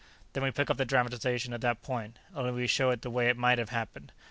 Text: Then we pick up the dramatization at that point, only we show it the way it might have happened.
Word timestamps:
Then 0.33 0.41
we 0.41 0.49
pick 0.49 0.71
up 0.71 0.77
the 0.77 0.83
dramatization 0.83 1.53
at 1.53 1.61
that 1.61 1.83
point, 1.83 2.17
only 2.33 2.51
we 2.51 2.65
show 2.65 2.89
it 2.89 3.03
the 3.03 3.11
way 3.11 3.29
it 3.29 3.37
might 3.37 3.59
have 3.59 3.69
happened. 3.69 4.11